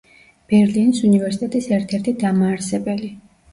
[0.53, 3.15] ბერლინის უნივერსიტეტის ერთ-ერთი დამაარსებელი.